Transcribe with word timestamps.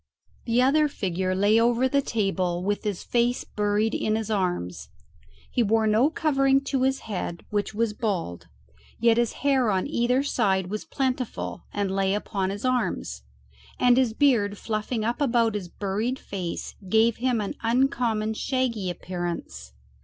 The 0.45 0.63
other 0.63 0.87
figure 0.87 1.35
lay 1.35 1.59
over 1.59 1.87
the 1.87 2.01
table 2.01 2.63
with 2.63 2.85
his 2.85 3.03
face 3.03 3.43
buried 3.43 3.93
in 3.93 4.15
his 4.15 4.31
arms. 4.31 4.89
He 5.51 5.61
wore 5.61 5.85
no 5.85 6.09
covering 6.09 6.61
to 6.61 6.81
his 6.81 7.01
head, 7.01 7.45
which 7.51 7.75
was 7.75 7.93
bald, 7.93 8.47
yet 8.99 9.17
his 9.17 9.33
hair 9.45 9.69
on 9.69 9.85
either 9.85 10.23
side 10.23 10.71
was 10.71 10.85
plentiful 10.85 11.65
and 11.71 11.91
lay 11.95 12.15
upon 12.15 12.49
his 12.49 12.65
arms, 12.65 13.21
and 13.79 13.95
his 13.95 14.13
beard 14.15 14.57
fluffing 14.57 15.05
up 15.05 15.21
about 15.21 15.53
his 15.53 15.67
buried 15.69 16.17
face 16.17 16.73
gave 16.89 17.17
him 17.17 17.39
an 17.39 17.53
uncommon 17.61 18.33
shaggy 18.33 18.89
appearance. 18.89 19.71